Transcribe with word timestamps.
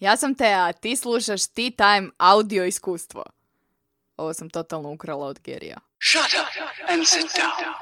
Ja 0.00 0.16
sam 0.16 0.34
Tea, 0.34 0.66
a 0.66 0.72
ti 0.72 0.96
slušaš 0.96 1.46
Tea 1.46 1.70
Time 1.70 2.10
audio 2.18 2.64
iskustvo. 2.64 3.24
Ovo 4.16 4.34
sam 4.34 4.50
totalno 4.50 4.92
ukrala 4.92 5.26
od 5.26 5.40
Gerija. 5.44 5.78
Shut 6.02 6.32
up 6.40 6.90
and 6.90 7.06
sit 7.06 7.22
down. 7.22 7.74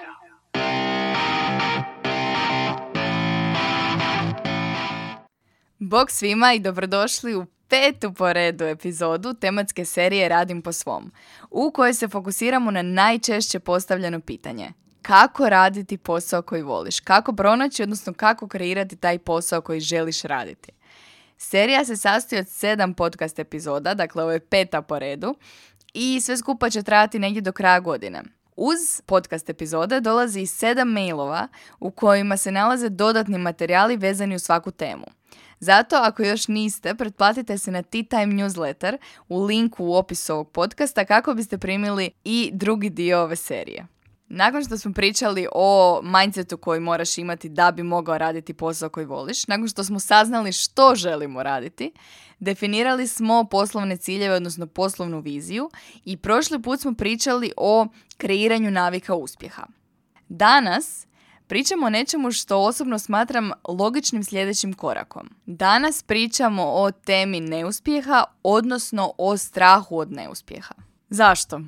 Bog 5.79 6.11
svima 6.11 6.53
i 6.53 6.59
dobrodošli 6.59 7.35
u 7.35 7.47
petu 7.69 8.15
po 8.15 8.33
redu 8.33 8.65
epizodu 8.65 9.35
tematske 9.35 9.85
serije 9.85 10.29
Radim 10.29 10.63
po 10.63 10.73
svom, 10.73 11.13
u 11.51 11.71
kojoj 11.71 11.95
se 11.95 12.09
fokusiramo 12.09 12.71
na 12.71 12.83
najčešće 12.83 13.61
postavljeno 13.61 14.21
pitanje. 14.21 14.73
Kako 15.03 15.49
raditi 15.49 15.99
posao 15.99 16.43
koji 16.43 16.63
voliš? 16.63 17.01
Kako 17.01 17.33
pronaći, 17.33 17.83
odnosno 17.83 18.13
kako 18.13 18.49
kreirati 18.49 18.97
taj 18.97 19.19
posao 19.19 19.61
koji 19.61 19.81
želiš 19.81 20.23
raditi? 20.23 20.78
Serija 21.39 21.85
se 21.85 21.97
sastoji 21.97 22.41
od 22.41 22.49
sedam 22.49 22.95
podcast 22.95 23.39
epizoda, 23.39 23.95
dakle 23.95 24.23
ovo 24.23 24.33
je 24.33 24.41
peta 24.41 24.83
po 24.83 24.99
redu, 24.99 25.35
i 25.95 26.21
sve 26.21 26.37
skupa 26.37 26.71
će 26.71 26.83
trajati 26.83 27.19
negdje 27.19 27.43
do 27.43 27.53
kraja 27.53 27.81
godine. 27.81 28.23
Uz 28.57 29.01
podcast 29.07 29.51
epizode 29.51 30.01
dolazi 30.01 30.41
i 30.41 30.47
sedam 30.47 30.89
mailova 30.89 31.49
u 31.81 31.91
kojima 31.91 32.37
se 32.37 32.53
nalaze 32.53 32.89
dodatni 32.89 33.39
materijali 33.39 33.97
vezani 33.97 34.35
u 34.35 34.39
svaku 34.39 34.71
temu. 34.71 35.05
Zato, 35.61 35.97
ako 35.97 36.23
još 36.23 36.49
niste, 36.49 36.95
pretplatite 36.95 37.59
se 37.59 37.71
na 37.71 37.83
Tea 37.83 38.03
Time 38.03 38.27
newsletter 38.27 38.97
u 39.29 39.43
linku 39.45 39.85
u 39.85 39.95
opisu 39.95 40.33
ovog 40.33 40.51
podcasta 40.51 41.05
kako 41.05 41.35
biste 41.35 41.59
primili 41.59 42.11
i 42.25 42.51
drugi 42.53 42.91
dio 42.91 43.21
ove 43.21 43.37
serije. 43.37 43.87
Nakon 44.29 44.65
što 44.65 44.79
smo 44.79 44.93
pričali 44.93 45.47
o 45.53 46.01
mindsetu 46.03 46.57
koji 46.57 46.81
moraš 46.81 47.19
imati 47.19 47.49
da 47.49 47.71
bi 47.71 47.83
mogao 47.83 48.19
raditi 48.19 48.55
posao 48.55 48.89
koji 48.89 49.07
voliš, 49.07 49.47
nakon 49.47 49.69
što 49.69 49.85
smo 49.85 50.01
saznali 50.01 50.53
što 50.53 50.95
želimo 50.95 51.43
raditi, 51.43 51.93
definirali 52.39 53.07
smo 53.07 53.45
poslovne 53.45 53.97
ciljeve, 53.97 54.35
odnosno 54.35 54.67
poslovnu 54.67 55.21
viziju 55.21 55.71
i 56.05 56.17
prošli 56.17 56.63
put 56.63 56.81
smo 56.81 56.95
pričali 56.95 57.53
o 57.57 57.87
kreiranju 58.17 58.71
navika 58.71 59.15
uspjeha. 59.15 59.67
Danas 60.29 61.07
pričamo 61.47 61.87
o 61.87 61.91
nečemu 61.91 62.33
što 62.33 62.59
osobno 62.59 62.99
smatram 62.99 63.51
logičnim 63.69 64.25
sljedećim 64.25 64.73
korakom. 64.73 65.31
Danas 65.47 66.03
pričamo 66.03 66.63
o 66.65 66.91
temi 66.91 67.41
neuspjeha, 67.41 68.25
odnosno 68.43 69.13
o 69.19 69.37
strahu 69.37 69.99
od 69.99 70.13
neuspjeha. 70.13 70.75
Zašto? 71.11 71.61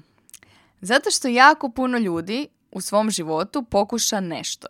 Zato 0.80 1.10
što 1.10 1.28
jako 1.28 1.68
puno 1.68 1.98
ljudi 1.98 2.48
u 2.72 2.80
svom 2.80 3.10
životu 3.10 3.62
pokuša 3.62 4.20
nešto. 4.20 4.68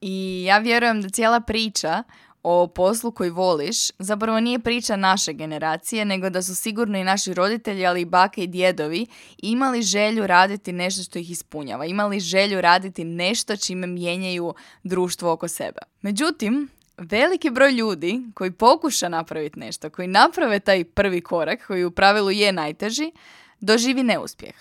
I 0.00 0.44
ja 0.46 0.58
vjerujem 0.58 1.02
da 1.02 1.08
cijela 1.08 1.40
priča 1.40 2.02
o 2.42 2.66
poslu 2.66 3.12
koji 3.12 3.30
voliš 3.30 3.90
zapravo 3.98 4.40
nije 4.40 4.58
priča 4.58 4.96
naše 4.96 5.32
generacije, 5.32 6.04
nego 6.04 6.30
da 6.30 6.42
su 6.42 6.54
sigurno 6.54 6.98
i 6.98 7.04
naši 7.04 7.34
roditelji, 7.34 7.86
ali 7.86 8.00
i 8.00 8.04
bake 8.04 8.44
i 8.44 8.46
djedovi 8.46 9.06
imali 9.38 9.82
želju 9.82 10.26
raditi 10.26 10.72
nešto 10.72 11.02
što 11.02 11.18
ih 11.18 11.30
ispunjava, 11.30 11.86
imali 11.86 12.20
želju 12.20 12.60
raditi 12.60 13.04
nešto 13.04 13.56
čime 13.56 13.86
mijenjaju 13.86 14.54
društvo 14.82 15.32
oko 15.32 15.48
sebe. 15.48 15.78
Međutim, 16.00 16.68
veliki 16.98 17.50
broj 17.50 17.72
ljudi 17.72 18.22
koji 18.34 18.50
pokuša 18.50 19.08
napraviti 19.08 19.58
nešto, 19.58 19.90
koji 19.90 20.08
naprave 20.08 20.60
taj 20.60 20.84
prvi 20.84 21.20
korak, 21.20 21.66
koji 21.66 21.84
u 21.84 21.90
pravilu 21.90 22.30
je 22.30 22.52
najteži, 22.52 23.12
doživi 23.60 24.02
neuspjeh. 24.02 24.54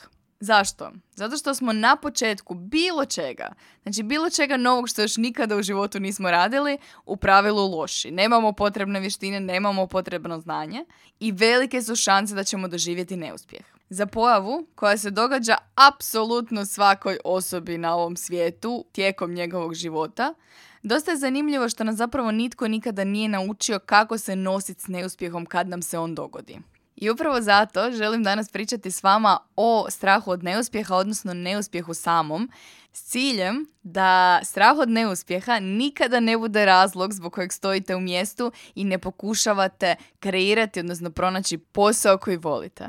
Zašto? 0.43 0.91
Zato 1.15 1.37
što 1.37 1.55
smo 1.55 1.73
na 1.73 1.95
početku 1.95 2.53
bilo 2.53 3.05
čega, 3.05 3.53
znači 3.83 4.03
bilo 4.03 4.29
čega 4.29 4.57
novog 4.57 4.89
što 4.89 5.01
još 5.01 5.17
nikada 5.17 5.55
u 5.55 5.63
životu 5.63 5.99
nismo 5.99 6.31
radili, 6.31 6.77
u 7.05 7.17
pravilu 7.17 7.71
loši. 7.71 8.11
Nemamo 8.11 8.51
potrebne 8.53 8.99
vještine, 8.99 9.39
nemamo 9.39 9.87
potrebno 9.87 10.39
znanje 10.39 10.85
i 11.19 11.31
velike 11.31 11.81
su 11.81 11.95
šanse 11.95 12.35
da 12.35 12.43
ćemo 12.43 12.67
doživjeti 12.67 13.15
neuspjeh. 13.15 13.61
Za 13.89 14.05
pojavu 14.05 14.67
koja 14.75 14.97
se 14.97 15.11
događa 15.11 15.57
apsolutno 15.75 16.65
svakoj 16.65 17.17
osobi 17.23 17.77
na 17.77 17.95
ovom 17.95 18.15
svijetu 18.15 18.85
tijekom 18.91 19.33
njegovog 19.33 19.73
života, 19.73 20.33
dosta 20.83 21.11
je 21.11 21.17
zanimljivo 21.17 21.69
što 21.69 21.83
nas 21.83 21.95
zapravo 21.95 22.31
nitko 22.31 22.67
nikada 22.67 23.03
nije 23.03 23.29
naučio 23.29 23.79
kako 23.79 24.17
se 24.17 24.35
nositi 24.35 24.81
s 24.81 24.87
neuspjehom 24.87 25.45
kad 25.45 25.67
nam 25.67 25.81
se 25.81 25.97
on 25.97 26.15
dogodi. 26.15 26.59
I 27.01 27.09
upravo 27.09 27.41
zato 27.41 27.91
želim 27.91 28.23
danas 28.23 28.49
pričati 28.49 28.91
s 28.91 29.03
vama 29.03 29.39
o 29.55 29.85
strahu 29.89 30.31
od 30.31 30.43
neuspjeha, 30.43 30.95
odnosno 30.95 31.33
neuspjehu 31.33 31.93
samom, 31.93 32.51
s 32.93 33.03
ciljem 33.03 33.65
da 33.83 34.39
strah 34.43 34.77
od 34.77 34.89
neuspjeha 34.89 35.59
nikada 35.59 36.19
ne 36.19 36.37
bude 36.37 36.65
razlog 36.65 37.13
zbog 37.13 37.33
kojeg 37.33 37.53
stojite 37.53 37.95
u 37.95 37.99
mjestu 37.99 38.51
i 38.75 38.83
ne 38.83 38.97
pokušavate 38.97 39.95
kreirati, 40.19 40.79
odnosno 40.79 41.11
pronaći 41.11 41.57
posao 41.57 42.17
koji 42.17 42.37
volite. 42.37 42.87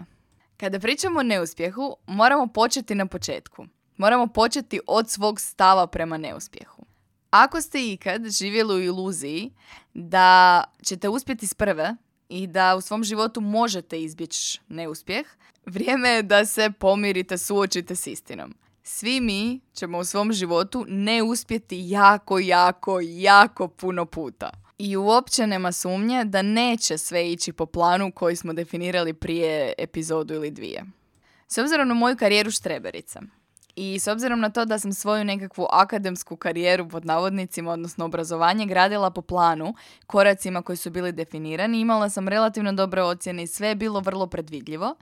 Kada 0.57 0.79
pričamo 0.79 1.21
o 1.21 1.23
neuspjehu, 1.23 1.97
moramo 2.07 2.47
početi 2.47 2.95
na 2.95 3.07
početku. 3.07 3.67
Moramo 3.97 4.27
početi 4.27 4.81
od 4.87 5.11
svog 5.11 5.41
stava 5.41 5.87
prema 5.87 6.17
neuspjehu. 6.17 6.83
Ako 7.31 7.61
ste 7.61 7.93
ikad 7.93 8.31
živjeli 8.31 8.75
u 8.75 8.83
iluziji 8.83 9.53
da 9.95 10.65
ćete 10.85 11.09
uspjeti 11.09 11.47
s 11.47 11.55
prve, 11.55 11.97
i 12.33 12.47
da 12.47 12.77
u 12.77 12.81
svom 12.81 13.05
životu 13.05 13.41
možete 13.41 14.03
izbjeći 14.03 14.61
neuspjeh, 14.69 15.27
vrijeme 15.67 16.09
je 16.09 16.23
da 16.23 16.45
se 16.45 16.71
pomirite, 16.79 17.39
suočite 17.39 17.97
s 17.97 18.07
istinom. 18.07 18.55
Svi 18.83 19.21
mi 19.21 19.61
ćemo 19.75 19.99
u 19.99 20.05
svom 20.05 20.33
životu 20.33 20.85
ne 20.89 21.23
uspjeti 21.23 21.77
jako, 21.81 22.39
jako, 22.39 23.01
jako 23.03 23.69
puno 23.69 24.07
puta. 24.07 24.51
I 24.79 24.97
uopće 24.97 25.47
nema 25.47 25.73
sumnje 25.73 26.25
da 26.25 26.43
neće 26.43 26.99
sve 26.99 27.33
ići 27.33 27.53
po 27.53 27.67
planu 27.67 28.13
koji 28.13 28.37
smo 28.37 28.53
definirali 28.53 29.15
prije 29.15 29.73
epizodu 29.79 30.35
ili 30.35 30.51
dvije. 30.51 30.85
S 31.49 31.59
obzirom 31.59 31.89
na 31.89 31.95
moju 31.95 32.17
karijeru 32.17 32.51
štreberica, 32.51 33.23
i 33.77 33.99
s 33.99 34.07
obzirom 34.07 34.41
na 34.41 34.51
to 34.51 34.65
da 34.65 34.79
sam 34.79 34.93
svoju 34.93 35.25
nekakvu 35.25 35.67
akademsku 35.71 36.37
karijeru 36.37 36.89
pod 36.89 37.05
navodnicima, 37.05 37.73
odnosno 37.73 38.05
obrazovanje, 38.05 38.67
gradila 38.67 39.11
po 39.11 39.23
planu, 39.23 39.75
koracima 40.07 40.63
koji 40.63 40.77
su 40.77 40.91
bili 40.91 41.13
definirani, 41.13 41.81
imala 41.81 42.11
sam 42.11 42.29
relativno 42.29 42.73
dobre 42.73 43.03
ocjene 43.03 43.43
i 43.43 43.47
sve 43.47 43.69
je 43.69 43.75
bilo 43.75 44.01
vrlo 44.01 44.27
predvidljivo. 44.27 44.97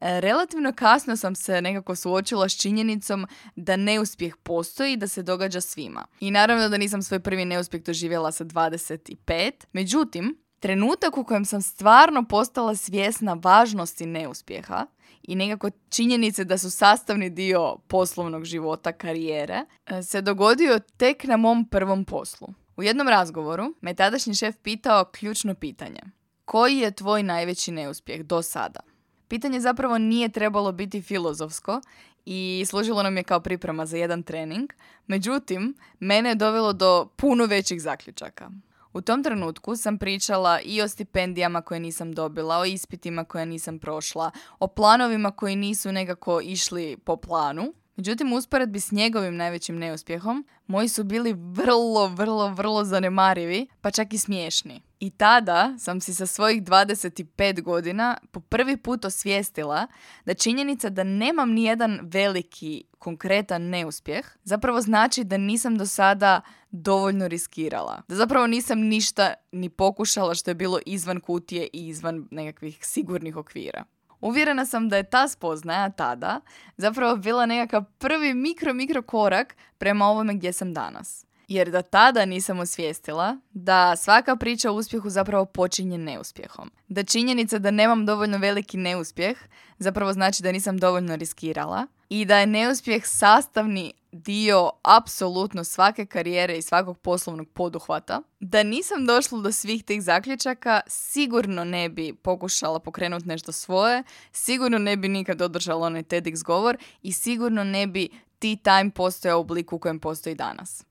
E, 0.00 0.20
relativno 0.20 0.72
kasno 0.72 1.16
sam 1.16 1.34
se 1.34 1.62
nekako 1.62 1.96
suočila 1.96 2.48
s 2.48 2.56
činjenicom 2.56 3.26
da 3.56 3.76
neuspjeh 3.76 4.36
postoji 4.42 4.92
i 4.92 4.96
da 4.96 5.08
se 5.08 5.22
događa 5.22 5.60
svima. 5.60 6.06
I 6.20 6.30
naravno 6.30 6.68
da 6.68 6.76
nisam 6.76 7.02
svoj 7.02 7.20
prvi 7.20 7.44
neuspjeh 7.44 7.82
doživjela 7.82 8.32
sa 8.32 8.44
25. 8.44 9.50
Međutim, 9.72 10.38
trenutak 10.60 11.18
u 11.18 11.24
kojem 11.24 11.44
sam 11.44 11.62
stvarno 11.62 12.24
postala 12.24 12.74
svjesna 12.74 13.36
važnosti 13.42 14.06
neuspjeha 14.06 14.86
i 15.26 15.34
nekako 15.34 15.70
činjenice 15.88 16.44
da 16.44 16.58
su 16.58 16.70
sastavni 16.70 17.30
dio 17.30 17.76
poslovnog 17.86 18.44
života, 18.44 18.92
karijere, 18.92 19.64
e, 19.86 20.02
se 20.02 20.20
dogodio 20.20 20.80
tek 20.96 21.24
na 21.24 21.36
mom 21.36 21.68
prvom 21.68 22.04
poslu. 22.04 22.48
U 22.76 22.82
jednom 22.82 23.08
razgovoru 23.08 23.74
me 23.80 23.94
tadašnji 23.94 24.34
šef 24.34 24.56
pitao 24.62 25.04
ključno 25.04 25.54
pitanje. 25.54 26.00
Koji 26.44 26.76
je 26.76 26.90
tvoj 26.90 27.22
najveći 27.22 27.72
neuspjeh 27.72 28.22
do 28.22 28.42
sada? 28.42 28.80
Pitanje 29.28 29.60
zapravo 29.60 29.98
nije 29.98 30.28
trebalo 30.28 30.72
biti 30.72 31.02
filozofsko 31.02 31.80
i 32.26 32.64
služilo 32.68 33.02
nam 33.02 33.16
je 33.16 33.22
kao 33.22 33.40
priprema 33.40 33.86
za 33.86 33.96
jedan 33.96 34.22
trening, 34.22 34.72
međutim, 35.06 35.74
mene 36.00 36.28
je 36.28 36.34
dovelo 36.34 36.72
do 36.72 37.08
puno 37.16 37.44
većih 37.46 37.82
zaključaka. 37.82 38.50
U 38.96 39.00
tom 39.00 39.22
trenutku 39.22 39.76
sam 39.76 39.98
pričala 39.98 40.60
i 40.60 40.82
o 40.82 40.88
stipendijama 40.88 41.62
koje 41.62 41.80
nisam 41.80 42.12
dobila, 42.12 42.58
o 42.58 42.64
ispitima 42.64 43.24
koje 43.24 43.46
nisam 43.46 43.78
prošla, 43.78 44.30
o 44.58 44.66
planovima 44.66 45.30
koji 45.30 45.56
nisu 45.56 45.92
nekako 45.92 46.40
išli 46.40 46.96
po 46.96 47.16
planu. 47.16 47.72
Međutim, 47.96 48.32
usporedbi 48.32 48.80
s 48.80 48.92
njegovim 48.92 49.36
najvećim 49.36 49.78
neuspjehom, 49.78 50.46
moji 50.66 50.88
su 50.88 51.04
bili 51.04 51.32
vrlo, 51.32 52.08
vrlo, 52.08 52.48
vrlo 52.48 52.84
zanemarivi, 52.84 53.66
pa 53.80 53.90
čak 53.90 54.12
i 54.12 54.18
smiješni. 54.18 54.82
I 55.00 55.10
tada 55.10 55.74
sam 55.78 56.00
si 56.00 56.14
sa 56.14 56.26
svojih 56.26 56.62
25 56.62 57.62
godina 57.62 58.16
po 58.30 58.40
prvi 58.40 58.76
put 58.76 59.04
osvijestila 59.04 59.86
da 60.24 60.34
činjenica 60.34 60.88
da 60.88 61.04
nemam 61.04 61.50
ni 61.50 61.64
jedan 61.64 62.00
veliki 62.02 62.84
konkretan 62.98 63.62
neuspjeh 63.62 64.26
zapravo 64.44 64.80
znači 64.80 65.24
da 65.24 65.36
nisam 65.36 65.78
do 65.78 65.86
sada 65.86 66.40
dovoljno 66.70 67.28
riskirala. 67.28 68.02
Da 68.08 68.14
zapravo 68.14 68.46
nisam 68.46 68.78
ništa 68.80 69.34
ni 69.52 69.68
pokušala 69.68 70.34
što 70.34 70.50
je 70.50 70.54
bilo 70.54 70.78
izvan 70.86 71.20
kutije 71.20 71.68
i 71.72 71.88
izvan 71.88 72.28
nekakvih 72.30 72.78
sigurnih 72.80 73.36
okvira. 73.36 73.84
Uvjerena 74.26 74.66
sam 74.66 74.88
da 74.88 74.96
je 74.96 75.10
ta 75.10 75.28
spoznaja 75.28 75.90
tada 75.90 76.40
zapravo 76.76 77.16
bila 77.16 77.46
nekakav 77.46 77.84
prvi 77.98 78.34
mikro, 78.34 78.74
mikro 78.74 79.02
korak 79.02 79.56
prema 79.78 80.06
ovome 80.06 80.34
gdje 80.34 80.52
sam 80.52 80.74
danas. 80.74 81.26
Jer 81.48 81.70
da 81.70 81.82
tada 81.82 82.24
nisam 82.24 82.58
osvijestila 82.58 83.36
da 83.52 83.96
svaka 83.96 84.36
priča 84.36 84.70
o 84.70 84.74
uspjehu 84.74 85.10
zapravo 85.10 85.44
počinje 85.44 85.98
neuspjehom. 85.98 86.70
Da 86.88 87.04
činjenica 87.04 87.58
da 87.58 87.70
nemam 87.70 88.06
dovoljno 88.06 88.38
veliki 88.38 88.76
neuspjeh 88.76 89.38
zapravo 89.78 90.12
znači 90.12 90.42
da 90.42 90.52
nisam 90.52 90.78
dovoljno 90.78 91.16
riskirala 91.16 91.86
i 92.08 92.24
da 92.24 92.38
je 92.38 92.46
neuspjeh 92.46 93.06
sastavni 93.06 93.92
dio 94.16 94.70
apsolutno 94.82 95.64
svake 95.64 96.06
karijere 96.06 96.56
i 96.56 96.62
svakog 96.62 96.98
poslovnog 96.98 97.48
poduhvata. 97.48 98.22
Da 98.40 98.62
nisam 98.62 99.06
došla 99.06 99.40
do 99.40 99.52
svih 99.52 99.84
tih 99.84 100.02
zaključaka, 100.02 100.80
sigurno 100.86 101.64
ne 101.64 101.88
bi 101.88 102.14
pokušala 102.22 102.78
pokrenuti 102.78 103.28
nešto 103.28 103.52
svoje, 103.52 104.02
sigurno 104.32 104.78
ne 104.78 104.96
bi 104.96 105.08
nikad 105.08 105.42
održala 105.42 105.86
onaj 105.86 106.02
TEDx 106.02 106.44
govor 106.44 106.76
i 107.02 107.12
sigurno 107.12 107.64
ne 107.64 107.86
bi 107.86 108.08
tea 108.38 108.56
time 108.56 108.90
postojao 108.90 109.38
u 109.38 109.40
obliku 109.40 109.76
u 109.76 109.78
kojem 109.78 110.00
postoji 110.00 110.34
danas. 110.34 110.84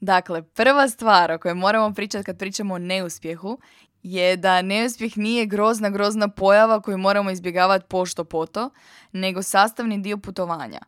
Dakle, 0.00 0.42
prva 0.42 0.88
stvar 0.88 1.32
o 1.32 1.38
kojoj 1.38 1.54
moramo 1.54 1.94
pričati 1.94 2.24
kad 2.24 2.38
pričamo 2.38 2.74
o 2.74 2.78
neuspjehu 2.78 3.58
je 4.02 4.36
da 4.36 4.62
neuspjeh 4.62 5.18
nije 5.18 5.46
grozna, 5.46 5.90
grozna 5.90 6.28
pojava 6.28 6.80
koju 6.80 6.98
moramo 6.98 7.30
izbjegavati 7.30 7.86
pošto 7.88 8.24
poto, 8.24 8.70
nego 9.12 9.42
sastavni 9.42 9.98
dio 9.98 10.18
putovanja. 10.18 10.80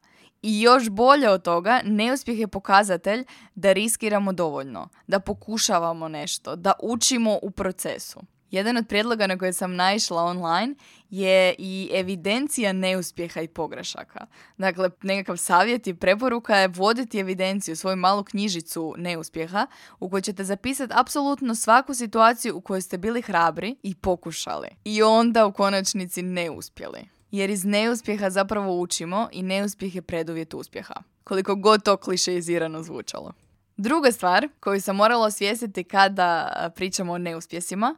I 0.46 0.60
još 0.60 0.88
bolje 0.88 1.30
od 1.30 1.42
toga, 1.42 1.80
neuspjeh 1.84 2.38
je 2.38 2.48
pokazatelj 2.48 3.24
da 3.54 3.72
riskiramo 3.72 4.32
dovoljno, 4.32 4.88
da 5.06 5.20
pokušavamo 5.20 6.08
nešto, 6.08 6.56
da 6.56 6.72
učimo 6.82 7.38
u 7.42 7.50
procesu. 7.50 8.20
Jedan 8.50 8.76
od 8.76 8.88
prijedloga 8.88 9.26
na 9.26 9.38
koje 9.38 9.52
sam 9.52 9.74
naišla 9.74 10.22
online 10.22 10.74
je 11.10 11.54
i 11.58 11.90
evidencija 11.92 12.72
neuspjeha 12.72 13.40
i 13.40 13.48
pogrešaka. 13.48 14.26
Dakle, 14.58 14.90
nekakav 15.02 15.36
savjet 15.36 15.86
i 15.86 15.94
preporuka 15.94 16.56
je 16.56 16.68
voditi 16.68 17.18
evidenciju, 17.18 17.76
svoju 17.76 17.96
malu 17.96 18.24
knjižicu 18.24 18.94
neuspjeha 18.98 19.66
u 20.00 20.10
kojoj 20.10 20.22
ćete 20.22 20.44
zapisati 20.44 20.92
apsolutno 20.96 21.54
svaku 21.54 21.94
situaciju 21.94 22.56
u 22.56 22.60
kojoj 22.60 22.82
ste 22.82 22.98
bili 22.98 23.22
hrabri 23.22 23.76
i 23.82 23.94
pokušali. 23.94 24.68
I 24.84 25.02
onda 25.02 25.46
u 25.46 25.52
konačnici 25.52 26.22
neuspjeli. 26.22 27.13
Jer 27.34 27.50
iz 27.50 27.64
neuspjeha 27.64 28.30
zapravo 28.30 28.80
učimo 28.80 29.28
i 29.32 29.42
neuspjeh 29.42 29.94
je 29.94 30.02
preduvjet 30.02 30.54
uspjeha. 30.54 30.94
Koliko 31.24 31.54
god 31.54 31.82
to 31.82 31.96
klišeizirano 31.96 32.82
zvučalo. 32.82 33.32
Druga 33.76 34.12
stvar 34.12 34.48
koju 34.60 34.80
sam 34.80 34.96
morala 34.96 35.26
osvijestiti 35.26 35.84
kada 35.84 36.50
pričamo 36.76 37.12
o 37.12 37.18
neuspjesima 37.18 37.96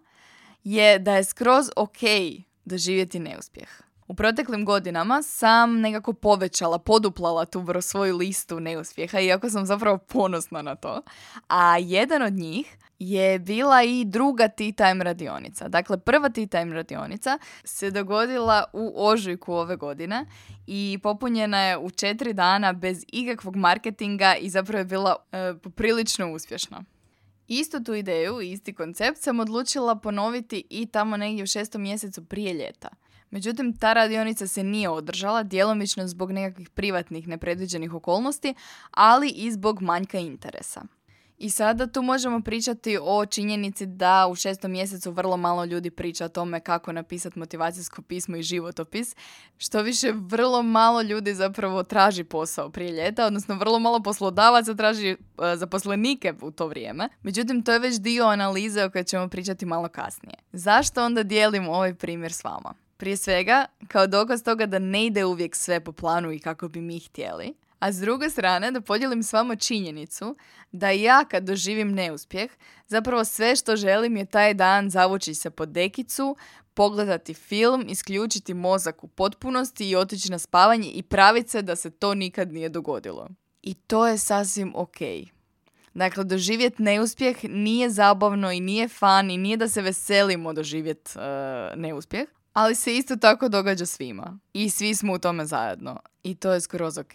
je 0.65 0.99
da 0.99 1.17
je 1.17 1.25
skroz 1.25 1.71
ok 1.77 1.99
doživjeti 2.65 3.19
neuspjeh. 3.19 3.69
U 4.09 4.15
proteklim 4.15 4.65
godinama 4.65 5.23
sam 5.23 5.81
nekako 5.81 6.13
povećala, 6.13 6.79
poduplala 6.79 7.45
tu 7.45 7.65
svoju 7.83 8.17
listu 8.17 8.61
neuspjeha, 8.61 9.21
iako 9.21 9.51
sam 9.51 9.67
zapravo 9.67 9.99
ponosna 9.99 10.63
na 10.63 10.75
to. 10.75 11.03
A 11.49 11.79
jedan 11.79 12.23
od 12.23 12.33
njih 12.33 12.77
je 12.99 13.39
bila 13.39 13.83
i 13.83 14.05
druga 14.05 14.49
Tea 14.49 14.73
Time 14.73 15.05
radionica. 15.05 15.69
Dakle, 15.69 15.99
prva 15.99 16.29
Tea 16.29 16.47
Time 16.47 16.75
radionica 16.75 17.39
se 17.65 17.91
dogodila 17.91 18.65
u 18.73 18.93
ožujku 18.97 19.53
ove 19.53 19.77
godine 19.77 20.27
i 20.67 20.99
popunjena 21.03 21.61
je 21.61 21.79
u 21.79 21.91
četiri 21.91 22.33
dana 22.33 22.73
bez 22.73 23.05
ikakvog 23.09 23.57
marketinga 23.57 24.35
i 24.41 24.51
zapravo 24.51 24.79
je 24.79 24.85
bila 24.85 25.17
e, 25.33 25.55
poprilično 25.63 26.33
uspješna. 26.33 26.85
Istu 27.49 27.85
tu 27.85 27.95
ideju, 27.95 28.41
isti 28.41 28.75
koncept 28.75 29.19
sam 29.19 29.41
odlučila 29.41 29.97
ponoviti 29.97 30.65
i 30.71 30.87
tamo 30.87 31.17
negdje 31.17 31.43
u 31.43 31.47
šestom 31.47 31.83
mjesecu 31.83 32.25
prije 32.25 32.53
ljeta. 32.55 32.89
Međutim, 33.31 33.77
ta 33.77 33.93
radionica 33.93 34.47
se 34.47 34.63
nije 34.65 34.89
održala, 34.89 35.43
djelomično 35.43 36.09
zbog 36.09 36.33
nekakvih 36.33 36.71
privatnih 36.71 37.29
nepredviđenih 37.29 37.95
okolnosti, 37.95 38.55
ali 38.91 39.29
i 39.29 39.53
zbog 39.53 39.83
manjka 39.83 40.19
interesa. 40.19 40.83
I 41.39 41.51
sada 41.51 41.87
tu 41.87 42.03
možemo 42.03 42.41
pričati 42.41 42.99
o 43.03 43.27
činjenici 43.27 43.87
da 43.87 44.27
u 44.31 44.35
šestom 44.35 44.71
mjesecu 44.71 45.11
vrlo 45.11 45.37
malo 45.37 45.65
ljudi 45.65 45.91
priča 45.91 46.25
o 46.25 46.29
tome 46.29 46.61
kako 46.61 46.93
napisati 46.93 47.39
motivacijsko 47.39 48.03
pismo 48.03 48.37
i 48.37 48.43
životopis. 48.43 49.17
Što 49.59 49.83
više, 49.83 50.13
vrlo 50.15 50.63
malo 50.63 51.03
ljudi 51.03 51.35
zapravo 51.35 51.83
traži 51.83 52.25
posao 52.25 52.71
prije 52.71 52.93
ljeta, 52.93 53.27
odnosno 53.27 53.55
vrlo 53.55 53.79
malo 53.79 54.03
poslodavaca 54.03 54.75
traži 54.75 55.09
e, 55.11 55.17
zaposlenike 55.57 56.35
u 56.43 56.51
to 56.51 56.67
vrijeme. 56.67 57.09
Međutim, 57.23 57.63
to 57.63 57.73
je 57.73 57.79
već 57.79 57.97
dio 57.97 58.25
analize 58.25 58.85
o 58.85 58.91
kojoj 58.91 59.05
ćemo 59.05 59.29
pričati 59.29 59.67
malo 59.67 59.89
kasnije. 59.89 60.37
Zašto 60.53 61.05
onda 61.05 61.23
dijelim 61.23 61.69
ovaj 61.69 61.95
primjer 61.95 62.33
s 62.33 62.45
vama? 62.45 62.75
Prije 62.97 63.17
svega, 63.17 63.65
kao 63.89 64.07
dokaz 64.07 64.43
toga 64.43 64.67
da 64.67 64.79
ne 64.79 65.07
ide 65.07 65.25
uvijek 65.25 65.57
sve 65.57 65.81
po 65.81 65.93
planu 65.93 66.33
i 66.33 66.39
kako 66.39 66.69
bi 66.69 66.81
mi 66.81 66.99
htjeli, 66.99 67.55
a 67.79 67.93
s 67.93 67.97
druge 68.01 68.31
strane 68.31 68.71
da 68.71 68.81
podijelim 68.81 69.23
s 69.23 69.33
vama 69.33 69.57
činjenicu 69.57 70.37
da 70.73 70.91
ja 70.91 71.25
kad 71.25 71.45
doživim 71.45 71.93
neuspjeh, 71.93 72.51
zapravo 72.87 73.25
sve 73.25 73.57
što 73.57 73.77
želim 73.77 74.17
je 74.17 74.25
taj 74.25 74.55
dan 74.55 74.91
zavući 74.91 75.35
se 75.35 75.51
pod 75.51 75.69
dekicu, 75.69 76.37
pogledati 76.75 77.35
film, 77.35 77.85
isključiti 77.89 78.55
mozak 78.55 79.05
u 79.05 79.09
potpunosti 79.09 79.91
i 79.91 79.97
otići 79.97 80.31
na 80.31 80.39
spavanje 80.39 80.91
i 80.91 81.03
praviti 81.03 81.51
se 81.51 81.63
da 81.63 81.77
se 81.77 81.91
to 81.91 82.15
nikad 82.15 82.53
nije 82.53 82.69
dogodilo. 82.69 83.29
I 83.63 83.75
to 83.75 84.07
je 84.07 84.19
sasvim 84.19 84.73
ok. 84.77 84.99
Dakle, 85.95 86.25
doživjeti 86.25 86.83
neuspjeh 86.83 87.45
nije 87.45 87.91
zabavno 87.91 88.53
i 88.53 88.61
nije 88.61 88.89
fan 88.89 89.31
i 89.31 89.37
nije 89.37 89.57
da 89.57 89.69
se 89.69 89.83
veselimo 89.83 90.53
doživjeti 90.53 91.11
uh, 91.15 91.23
neuspjeh, 91.81 92.29
ali 92.53 92.75
se 92.75 92.97
isto 92.97 93.17
tako 93.17 93.49
događa 93.49 93.87
svima. 93.87 94.39
I 94.53 94.71
svi 94.71 94.95
smo 94.95 95.13
u 95.13 95.19
tome 95.19 95.47
zajedno. 95.47 96.01
I 96.23 96.35
to 96.35 96.53
je 96.53 96.61
skroz 96.61 96.99
ok. 96.99 97.15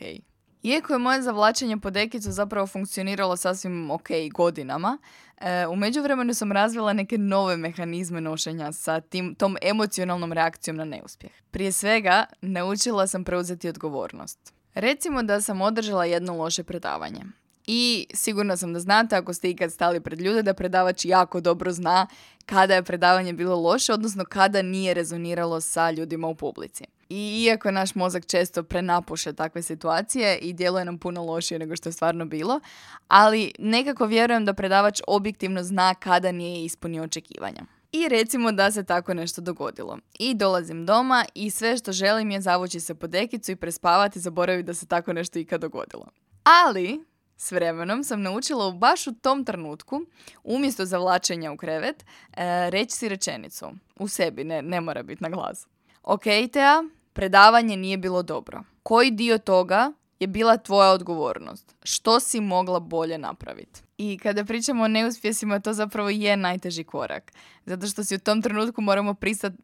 Iako 0.63 0.93
je 0.93 0.99
moje 0.99 1.21
zavlačenje 1.21 1.77
po 1.77 1.89
dekicu 1.89 2.31
zapravo 2.31 2.67
funkcioniralo 2.67 3.37
sasvim 3.37 3.91
ok 3.91 4.07
godinama, 4.33 4.97
e, 5.37 5.67
u 5.67 5.75
međuvremenu 5.75 6.33
sam 6.33 6.51
razvila 6.51 6.93
neke 6.93 7.17
nove 7.17 7.57
mehanizme 7.57 8.21
nošenja 8.21 8.71
sa 8.71 9.01
tim, 9.01 9.35
tom 9.35 9.57
emocionalnom 9.61 10.33
reakcijom 10.33 10.77
na 10.77 10.85
neuspjeh. 10.85 11.31
Prije 11.51 11.71
svega, 11.71 12.25
naučila 12.41 13.07
sam 13.07 13.23
preuzeti 13.23 13.69
odgovornost. 13.69 14.53
Recimo 14.73 15.23
da 15.23 15.41
sam 15.41 15.61
održala 15.61 16.05
jedno 16.05 16.37
loše 16.37 16.63
predavanje. 16.63 17.21
I 17.67 18.07
sigurna 18.13 18.57
sam 18.57 18.73
da 18.73 18.79
znate, 18.79 19.15
ako 19.15 19.33
ste 19.33 19.49
ikad 19.49 19.71
stali 19.71 19.99
pred 19.99 20.21
ljude, 20.21 20.43
da 20.43 20.53
predavač 20.53 21.05
jako 21.05 21.41
dobro 21.41 21.71
zna 21.71 22.07
kada 22.45 22.75
je 22.75 22.83
predavanje 22.83 23.33
bilo 23.33 23.55
loše, 23.55 23.93
odnosno 23.93 24.25
kada 24.25 24.61
nije 24.61 24.93
rezoniralo 24.93 25.61
sa 25.61 25.91
ljudima 25.91 26.27
u 26.27 26.35
publici. 26.35 26.83
I 27.13 27.43
iako 27.43 27.71
naš 27.71 27.95
mozak 27.95 28.25
često 28.25 28.63
prenapuše 28.63 29.33
takve 29.33 29.61
situacije 29.61 30.37
i 30.37 30.53
djeluje 30.53 30.85
nam 30.85 30.97
puno 30.97 31.23
lošije 31.23 31.59
nego 31.59 31.75
što 31.75 31.89
je 31.89 31.93
stvarno 31.93 32.25
bilo, 32.25 32.59
ali 33.07 33.51
nekako 33.59 34.05
vjerujem 34.05 34.45
da 34.45 34.53
predavač 34.53 35.01
objektivno 35.07 35.63
zna 35.63 35.93
kada 35.95 36.31
nije 36.31 36.65
ispunio 36.65 37.03
očekivanja. 37.03 37.61
I 37.91 38.07
recimo 38.09 38.51
da 38.51 38.71
se 38.71 38.83
tako 38.83 39.13
nešto 39.13 39.41
dogodilo. 39.41 39.97
I 40.19 40.33
dolazim 40.33 40.85
doma 40.85 41.25
i 41.35 41.49
sve 41.49 41.77
što 41.77 41.91
želim 41.91 42.31
je 42.31 42.41
zavući 42.41 42.79
se 42.79 42.95
po 42.95 43.07
dekicu 43.07 43.51
i 43.51 43.55
prespavati 43.55 44.19
i 44.19 44.21
zaboraviti 44.21 44.67
da 44.67 44.73
se 44.73 44.85
tako 44.87 45.13
nešto 45.13 45.39
ikad 45.39 45.61
dogodilo. 45.61 46.05
Ali, 46.43 47.05
s 47.37 47.51
vremenom 47.51 48.03
sam 48.03 48.21
naučila 48.21 48.71
baš 48.71 49.07
u 49.07 49.13
tom 49.13 49.45
trenutku, 49.45 50.01
umjesto 50.43 50.85
zavlačenja 50.85 51.51
u 51.51 51.57
krevet, 51.57 52.05
e, 52.33 52.69
reći 52.69 52.95
si 52.95 53.09
rečenicu. 53.09 53.71
U 53.99 54.07
sebi, 54.07 54.43
ne, 54.43 54.61
ne 54.61 54.81
mora 54.81 55.03
biti 55.03 55.23
na 55.23 55.29
glas. 55.29 55.67
Ok, 56.03 56.23
Tea, 56.53 56.83
predavanje 57.13 57.77
nije 57.77 57.97
bilo 57.97 58.23
dobro. 58.23 58.63
Koji 58.83 59.11
dio 59.11 59.37
toga 59.37 59.91
je 60.19 60.27
bila 60.27 60.57
tvoja 60.57 60.89
odgovornost? 60.89 61.75
Što 61.83 62.19
si 62.19 62.41
mogla 62.41 62.79
bolje 62.79 63.17
napraviti? 63.17 63.81
I 63.97 64.17
kada 64.17 64.45
pričamo 64.45 64.83
o 64.83 64.87
neuspjesima, 64.87 65.59
to 65.59 65.73
zapravo 65.73 66.09
je 66.09 66.37
najteži 66.37 66.83
korak. 66.83 67.31
Zato 67.65 67.87
što 67.87 68.03
si 68.03 68.15
u 68.15 68.19
tom 68.19 68.41
trenutku 68.41 68.81
moramo 68.81 69.15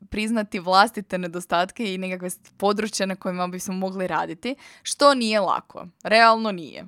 priznati 0.10 0.60
vlastite 0.60 1.18
nedostatke 1.18 1.94
i 1.94 1.98
nekakve 1.98 2.30
područje 2.58 3.08
na 3.08 3.16
kojima 3.16 3.48
bismo 3.48 3.74
mogli 3.74 4.08
raditi, 4.08 4.56
što 4.84 5.14
nije 5.14 5.40
lako. 5.40 5.88
Realno 6.04 6.52
nije. 6.52 6.86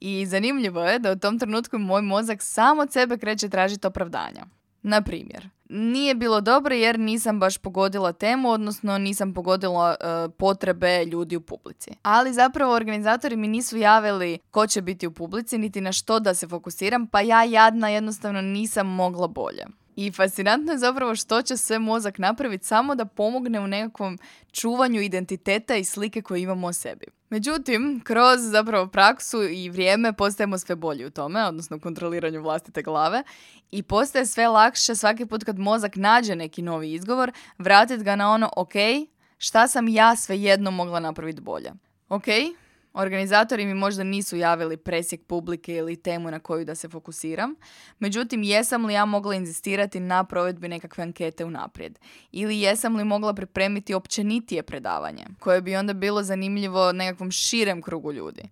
I 0.00 0.26
zanimljivo 0.26 0.82
je 0.82 0.98
da 0.98 1.12
u 1.12 1.18
tom 1.18 1.38
trenutku 1.38 1.78
moj 1.78 2.02
mozak 2.02 2.42
samo 2.42 2.82
od 2.82 2.92
sebe 2.92 3.18
kreće 3.18 3.48
tražiti 3.48 3.86
opravdanja. 3.86 4.46
Na 4.82 5.02
primjer, 5.02 5.48
nije 5.68 6.14
bilo 6.14 6.40
dobro 6.40 6.74
jer 6.74 6.98
nisam 6.98 7.40
baš 7.40 7.58
pogodila 7.58 8.12
temu, 8.12 8.50
odnosno 8.50 8.98
nisam 8.98 9.34
pogodila 9.34 9.96
e, 10.00 10.28
potrebe 10.38 11.04
ljudi 11.04 11.36
u 11.36 11.40
publici. 11.40 11.90
Ali 12.02 12.32
zapravo 12.32 12.74
organizatori 12.74 13.36
mi 13.36 13.48
nisu 13.48 13.76
javili 13.76 14.38
ko 14.50 14.66
će 14.66 14.82
biti 14.82 15.06
u 15.06 15.12
publici, 15.12 15.58
niti 15.58 15.80
na 15.80 15.92
što 15.92 16.20
da 16.20 16.34
se 16.34 16.48
fokusiram, 16.48 17.06
pa 17.06 17.20
ja 17.20 17.44
jadna 17.44 17.88
jednostavno 17.88 18.40
nisam 18.40 18.86
mogla 18.86 19.28
bolje. 19.28 19.64
I 19.96 20.12
fascinantno 20.12 20.72
je 20.72 20.78
zapravo 20.78 21.14
što 21.14 21.42
će 21.42 21.56
sve 21.56 21.78
mozak 21.78 22.18
napraviti 22.18 22.66
samo 22.66 22.94
da 22.94 23.04
pomogne 23.04 23.60
u 23.60 23.66
nekakvom 23.66 24.18
čuvanju 24.52 25.00
identiteta 25.00 25.76
i 25.76 25.84
slike 25.84 26.22
koje 26.22 26.42
imamo 26.42 26.66
o 26.66 26.72
sebi. 26.72 27.06
Međutim, 27.30 28.00
kroz 28.04 28.40
zapravo 28.40 28.86
praksu 28.86 29.42
i 29.42 29.70
vrijeme 29.70 30.12
postajemo 30.12 30.58
sve 30.58 30.76
bolji 30.76 31.04
u 31.04 31.10
tome, 31.10 31.44
odnosno 31.44 31.80
kontroliranju 31.80 32.42
vlastite 32.42 32.82
glave 32.82 33.22
i 33.70 33.82
postaje 33.82 34.26
sve 34.26 34.48
lakše 34.48 34.94
svaki 34.94 35.26
put 35.26 35.44
kad 35.44 35.58
mozak 35.58 35.96
nađe 35.96 36.36
neki 36.36 36.62
novi 36.62 36.92
izgovor, 36.92 37.32
vratiti 37.58 38.04
ga 38.04 38.16
na 38.16 38.30
ono 38.30 38.50
ok, 38.56 38.72
šta 39.38 39.68
sam 39.68 39.88
ja 39.88 40.16
svejedno 40.16 40.70
mogla 40.70 41.00
napraviti 41.00 41.40
bolje. 41.40 41.72
Ok, 42.08 42.24
Organizatori 42.92 43.66
mi 43.66 43.74
možda 43.74 44.04
nisu 44.04 44.36
javili 44.36 44.76
presjek 44.76 45.26
publike 45.26 45.74
ili 45.74 45.96
temu 45.96 46.30
na 46.30 46.38
koju 46.38 46.64
da 46.64 46.74
se 46.74 46.88
fokusiram, 46.88 47.54
međutim 47.98 48.42
jesam 48.42 48.86
li 48.86 48.94
ja 48.94 49.04
mogla 49.04 49.34
inzistirati 49.34 50.00
na 50.00 50.24
provedbi 50.24 50.68
nekakve 50.68 51.02
ankete 51.02 51.44
unaprijed? 51.44 51.98
Ili 52.32 52.60
jesam 52.60 52.96
li 52.96 53.04
mogla 53.04 53.34
pripremiti 53.34 53.94
općenitije 53.94 54.62
predavanje, 54.62 55.24
koje 55.38 55.62
bi 55.62 55.76
onda 55.76 55.92
bilo 55.92 56.22
zanimljivo 56.22 56.92
nekakvom 56.92 57.30
širem 57.30 57.82
krugu 57.82 58.12
ljudi? 58.12 58.42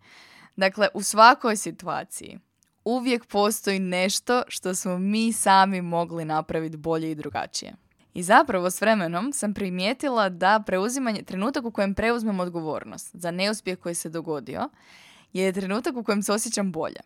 Dakle, 0.56 0.88
u 0.94 1.02
svakoj 1.02 1.56
situaciji 1.56 2.38
uvijek 2.84 3.26
postoji 3.26 3.78
nešto 3.78 4.42
što 4.48 4.74
smo 4.74 4.98
mi 4.98 5.32
sami 5.32 5.82
mogli 5.82 6.24
napraviti 6.24 6.76
bolje 6.76 7.10
i 7.10 7.14
drugačije. 7.14 7.87
I 8.14 8.22
zapravo 8.22 8.70
s 8.70 8.80
vremenom 8.80 9.32
sam 9.32 9.54
primijetila 9.54 10.28
da 10.28 10.62
preuzimanje, 10.66 11.22
trenutak 11.22 11.64
u 11.64 11.70
kojem 11.70 11.94
preuzmem 11.94 12.40
odgovornost 12.40 13.10
za 13.12 13.30
neuspjeh 13.30 13.78
koji 13.78 13.94
se 13.94 14.08
dogodio 14.08 14.68
je 15.32 15.52
trenutak 15.52 15.96
u 15.96 16.04
kojem 16.04 16.22
se 16.22 16.32
osjećam 16.32 16.72
bolje. 16.72 17.00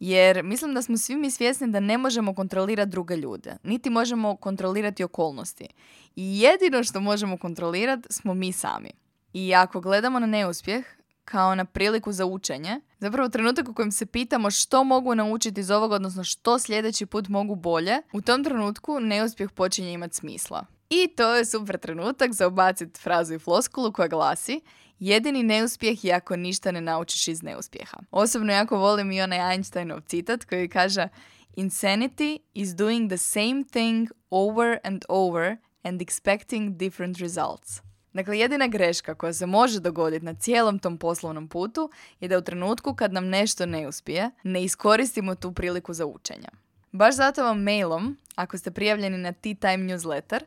Jer 0.00 0.42
mislim 0.42 0.74
da 0.74 0.82
smo 0.82 0.98
svi 0.98 1.16
mi 1.16 1.30
svjesni 1.30 1.70
da 1.70 1.80
ne 1.80 1.98
možemo 1.98 2.34
kontrolirati 2.34 2.90
druge 2.90 3.16
ljude, 3.16 3.56
niti 3.62 3.90
možemo 3.90 4.36
kontrolirati 4.36 5.04
okolnosti. 5.04 5.68
I 6.16 6.40
jedino 6.40 6.84
što 6.84 7.00
možemo 7.00 7.36
kontrolirati 7.36 8.08
smo 8.10 8.34
mi 8.34 8.52
sami. 8.52 8.90
I 9.32 9.54
ako 9.54 9.80
gledamo 9.80 10.18
na 10.18 10.26
neuspjeh 10.26 10.86
kao 11.26 11.54
na 11.54 11.64
priliku 11.64 12.12
za 12.12 12.26
učenje, 12.26 12.80
zapravo 12.98 13.28
trenutak 13.28 13.68
u 13.68 13.74
kojem 13.74 13.92
se 13.92 14.06
pitamo 14.06 14.50
što 14.50 14.84
mogu 14.84 15.14
naučiti 15.14 15.60
iz 15.60 15.70
ovoga, 15.70 15.94
odnosno 15.94 16.24
što 16.24 16.58
sljedeći 16.58 17.06
put 17.06 17.28
mogu 17.28 17.54
bolje, 17.54 17.96
u 18.12 18.20
tom 18.20 18.44
trenutku 18.44 19.00
neuspjeh 19.00 19.50
počinje 19.50 19.92
imati 19.92 20.16
smisla. 20.16 20.66
I 20.90 21.08
to 21.16 21.34
je 21.34 21.44
super 21.44 21.78
trenutak 21.78 22.32
za 22.32 22.46
ubaciti 22.46 23.00
frazu 23.00 23.34
i 23.34 23.38
floskulu 23.38 23.92
koja 23.92 24.08
glasi 24.08 24.60
Jedini 24.98 25.42
neuspjeh 25.42 26.04
je 26.04 26.12
ako 26.12 26.36
ništa 26.36 26.72
ne 26.72 26.80
naučiš 26.80 27.28
iz 27.28 27.42
neuspjeha. 27.42 27.98
Osobno 28.10 28.52
jako 28.52 28.78
volim 28.78 29.12
i 29.12 29.22
onaj 29.22 29.52
Einsteinov 29.52 30.00
citat 30.00 30.44
koji 30.44 30.68
kaže 30.68 31.08
Insanity 31.56 32.38
is 32.54 32.74
doing 32.74 33.10
the 33.10 33.18
same 33.18 33.64
thing 33.70 34.08
over 34.30 34.78
and 34.84 35.04
over 35.08 35.56
and 35.82 36.00
expecting 36.00 36.76
different 36.76 37.18
results. 37.18 37.85
Dakle, 38.16 38.38
jedina 38.38 38.66
greška 38.66 39.14
koja 39.14 39.32
se 39.32 39.46
može 39.46 39.80
dogoditi 39.80 40.24
na 40.24 40.34
cijelom 40.34 40.78
tom 40.78 40.98
poslovnom 40.98 41.48
putu 41.48 41.90
je 42.20 42.28
da 42.28 42.38
u 42.38 42.40
trenutku 42.40 42.94
kad 42.94 43.12
nam 43.12 43.28
nešto 43.28 43.66
ne 43.66 43.88
uspije, 43.88 44.30
ne 44.42 44.64
iskoristimo 44.64 45.34
tu 45.34 45.52
priliku 45.52 45.92
za 45.92 46.06
učenje. 46.06 46.48
Baš 46.92 47.16
zato 47.16 47.44
vam 47.44 47.62
mailom, 47.62 48.16
ako 48.34 48.58
ste 48.58 48.70
prijavljeni 48.70 49.18
na 49.18 49.32
Tea 49.32 49.54
Time 49.54 49.76
newsletter, 49.76 50.40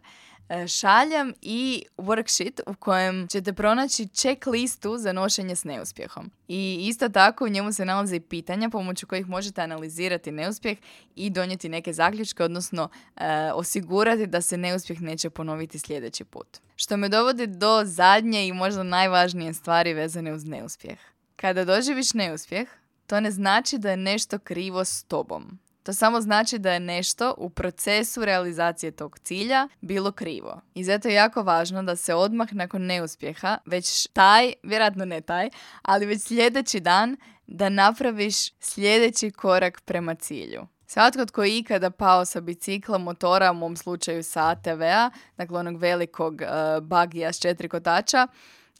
šaljem 0.68 1.34
i 1.41 1.84
worksheet 1.98 2.62
u 2.68 2.74
kojem 2.74 3.27
ćete 3.27 3.53
pronaći 3.53 4.08
checklistu 4.08 4.98
za 4.98 5.13
nošenje 5.13 5.56
s 5.56 5.63
neuspjehom. 5.63 6.32
I 6.48 6.77
isto 6.89 7.10
tako 7.10 7.46
u 7.46 7.50
njemu 7.50 7.72
se 7.72 7.86
nalaze 7.86 8.15
i 8.15 8.20
pitanja 8.20 8.70
pomoću 8.70 9.08
kojih 9.08 9.27
možete 9.27 9.62
analizirati 9.62 10.32
neuspjeh 10.32 10.77
i 11.15 11.29
donijeti 11.29 11.70
neke 11.70 11.94
zaključke, 11.94 12.44
odnosno 12.44 12.89
e, 13.15 13.51
osigurati 13.53 14.27
da 14.27 14.41
se 14.41 14.58
neuspjeh 14.58 15.01
neće 15.01 15.29
ponoviti 15.29 15.79
sljedeći 15.79 16.24
put. 16.24 16.58
Što 16.75 16.98
me 16.98 17.10
dovodi 17.10 17.48
do 17.48 17.82
zadnje 17.86 18.48
i 18.48 18.53
možda 18.53 18.84
najvažnije 18.84 19.53
stvari 19.53 19.94
vezane 19.94 20.34
uz 20.34 20.46
neuspjeh. 20.46 21.00
Kada 21.36 21.65
doživiš 21.65 22.13
neuspjeh, 22.13 22.70
to 23.08 23.20
ne 23.20 23.32
znači 23.32 23.77
da 23.77 23.91
je 23.91 23.98
nešto 23.98 24.39
krivo 24.39 24.86
s 24.86 25.03
tobom. 25.03 25.60
To 25.84 25.94
samo 25.94 26.22
znači 26.22 26.60
da 26.60 26.72
je 26.72 26.80
nešto 26.80 27.36
u 27.38 27.50
procesu 27.50 28.26
realizacije 28.26 28.92
tog 28.92 29.20
cilja 29.20 29.68
bilo 29.82 30.12
krivo. 30.12 30.62
I 30.74 30.84
zato 30.84 31.08
je 31.08 31.14
jako 31.14 31.44
važno 31.44 31.84
da 31.84 31.96
se 31.96 32.14
odmah 32.14 32.54
nakon 32.54 32.82
neuspjeha, 32.82 33.58
već 33.66 34.08
taj, 34.08 34.54
vjerojatno 34.64 35.06
ne 35.06 35.22
taj, 35.22 35.50
ali 35.82 36.06
već 36.06 36.22
sljedeći 36.22 36.80
dan 36.80 37.18
da 37.48 37.70
napraviš 37.70 38.36
sljedeći 38.60 39.32
korak 39.32 39.82
prema 39.82 40.16
cilju. 40.16 40.68
Svatko 40.88 41.26
tko 41.26 41.44
je 41.44 41.58
ikada 41.58 41.90
pao 41.90 42.26
sa 42.26 42.42
bicikla, 42.42 42.98
motora, 42.98 43.52
u 43.52 43.54
mom 43.54 43.76
slučaju 43.76 44.24
sa 44.24 44.50
ATV-a, 44.50 45.10
dakle 45.38 45.60
onog 45.60 45.78
velikog 45.78 46.42
uh, 46.42 46.84
bagija 46.84 47.34
s 47.34 47.40
četiri 47.40 47.70
kotača, 47.70 48.28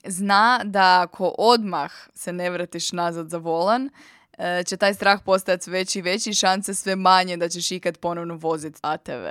zna 0.06 0.62
da 0.64 1.02
ako 1.02 1.36
odmah 1.38 1.92
se 2.14 2.34
ne 2.34 2.50
vratiš 2.50 2.92
nazad 2.92 3.30
za 3.30 3.38
volan, 3.38 3.90
će 4.66 4.78
taj 4.78 4.94
strah 4.94 5.22
postajati 5.26 5.72
veći 5.72 6.00
i 6.00 6.02
veći, 6.02 6.34
šanse 6.34 6.74
sve 6.74 6.96
manje 6.96 7.38
da 7.38 7.50
ćeš 7.50 7.72
ikad 7.72 7.98
ponovno 7.98 8.36
voziti 8.36 8.80
ATV. 8.82 9.26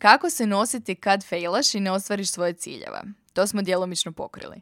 kako 0.02 0.30
se 0.30 0.46
nositi 0.46 0.94
kad 0.94 1.24
failaš 1.24 1.74
i 1.74 1.80
ne 1.80 1.90
ostvariš 1.90 2.30
svoje 2.30 2.52
ciljeve? 2.52 3.02
To 3.32 3.46
smo 3.46 3.62
djelomično 3.62 4.12
pokrili. 4.12 4.60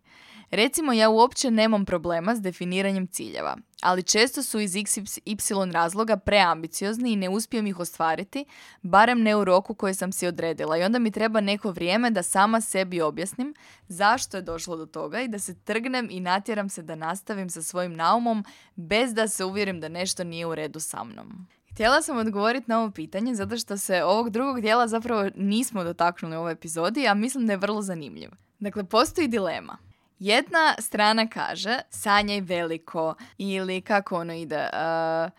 Recimo, 0.50 0.92
ja 0.92 1.08
uopće 1.08 1.50
nemam 1.50 1.84
problema 1.84 2.34
s 2.34 2.40
definiranjem 2.40 3.06
ciljeva, 3.06 3.56
ali 3.82 4.02
često 4.02 4.42
su 4.42 4.60
iz 4.60 4.72
XY 4.72 5.72
razloga 5.72 6.16
preambiciozni 6.16 7.12
i 7.12 7.16
ne 7.16 7.28
uspijem 7.28 7.66
ih 7.66 7.78
ostvariti, 7.78 8.44
barem 8.82 9.22
ne 9.22 9.36
u 9.36 9.44
roku 9.44 9.74
koji 9.74 9.94
sam 9.94 10.12
si 10.12 10.26
odredila 10.26 10.78
i 10.78 10.82
onda 10.82 10.98
mi 10.98 11.10
treba 11.10 11.40
neko 11.40 11.70
vrijeme 11.70 12.10
da 12.10 12.22
sama 12.22 12.60
sebi 12.60 13.00
objasnim 13.00 13.54
zašto 13.88 14.36
je 14.36 14.42
došlo 14.42 14.76
do 14.76 14.86
toga 14.86 15.20
i 15.20 15.28
da 15.28 15.38
se 15.38 15.60
trgnem 15.60 16.08
i 16.10 16.20
natjeram 16.20 16.68
se 16.68 16.82
da 16.82 16.94
nastavim 16.94 17.50
sa 17.50 17.62
svojim 17.62 17.94
naumom 17.94 18.44
bez 18.74 19.14
da 19.14 19.28
se 19.28 19.44
uvjerim 19.44 19.80
da 19.80 19.88
nešto 19.88 20.24
nije 20.24 20.46
u 20.46 20.54
redu 20.54 20.80
sa 20.80 21.04
mnom. 21.04 21.46
Htjela 21.70 22.02
sam 22.02 22.18
odgovoriti 22.18 22.70
na 22.70 22.80
ovo 22.80 22.90
pitanje 22.90 23.34
zato 23.34 23.56
što 23.56 23.76
se 23.76 24.04
ovog 24.04 24.30
drugog 24.30 24.60
dijela 24.60 24.88
zapravo 24.88 25.30
nismo 25.36 25.84
dotaknuli 25.84 26.36
u 26.36 26.38
ovoj 26.38 26.52
epizodi, 26.52 27.08
a 27.08 27.14
mislim 27.14 27.46
da 27.46 27.52
je 27.52 27.56
vrlo 27.56 27.82
zanimljiv. 27.82 28.30
Dakle, 28.58 28.84
postoji 28.84 29.28
dilema. 29.28 29.78
Jedna 30.18 30.74
strana 30.78 31.28
kaže 31.28 31.78
sanjaj 31.90 32.40
veliko 32.40 33.14
ili 33.38 33.80
kako 33.80 34.16
ono 34.16 34.34
ide, 34.34 34.68
uh, 34.72 35.30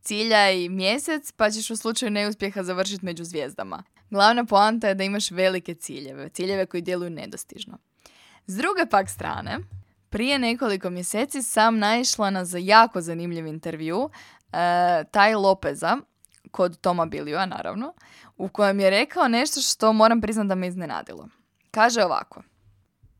ciljaj 0.00 0.68
mjesec 0.68 1.32
pa 1.32 1.50
ćeš 1.50 1.70
u 1.70 1.76
slučaju 1.76 2.10
neuspjeha 2.10 2.62
završiti 2.62 3.04
među 3.04 3.24
zvijezdama. 3.24 3.82
Glavna 4.10 4.44
poanta 4.44 4.88
je 4.88 4.94
da 4.94 5.04
imaš 5.04 5.30
velike 5.30 5.74
ciljeve, 5.74 6.28
ciljeve 6.28 6.66
koji 6.66 6.82
djeluju 6.82 7.10
nedostižno. 7.10 7.78
S 8.46 8.56
druge 8.56 8.86
pak 8.90 9.10
strane, 9.10 9.58
prije 10.10 10.38
nekoliko 10.38 10.90
mjeseci 10.90 11.42
sam 11.42 11.78
naišla 11.78 12.30
na 12.30 12.44
za 12.44 12.58
jako 12.58 13.00
zanimljiv 13.00 13.46
intervju 13.46 14.10
uh, 14.52 15.10
Taj 15.10 15.34
Lopeza 15.34 15.96
kod 16.50 16.80
Toma 16.80 17.06
Bilija, 17.06 17.46
naravno, 17.46 17.94
u 18.36 18.48
kojem 18.48 18.80
je 18.80 18.90
rekao 18.90 19.28
nešto 19.28 19.60
što 19.60 19.92
moram 19.92 20.20
priznati 20.20 20.48
da 20.48 20.54
me 20.54 20.66
iznenadilo. 20.66 21.28
Kaže 21.70 22.04
ovako. 22.04 22.42